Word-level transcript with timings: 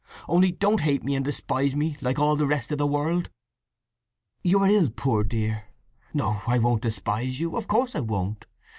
Only 0.27 0.51
don't 0.51 0.81
hate 0.81 1.03
me 1.03 1.13
and 1.13 1.23
despise 1.23 1.75
me 1.75 1.95
like 2.01 2.17
all 2.17 2.35
the 2.35 2.47
rest 2.47 2.71
of 2.71 2.79
the 2.79 2.87
world!" 2.87 3.29
"You 4.41 4.57
are 4.61 4.67
ill, 4.67 4.89
poor 4.89 5.23
dear! 5.23 5.65
No, 6.11 6.41
I 6.47 6.57
won't 6.57 6.81
despise 6.81 7.39
you; 7.39 7.55
of 7.55 7.67
course 7.67 7.95
I 7.95 7.99
won't! 7.99 8.47